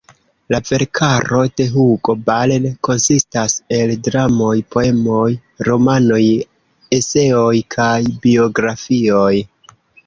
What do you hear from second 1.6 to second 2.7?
Hugo Ball